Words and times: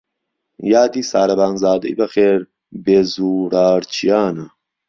یادی 0.73 1.03
سارەبانزادەی 1.11 1.97
بەخێر 1.99 2.39
بێ 2.85 2.99
زوورارچیانە 3.13 4.47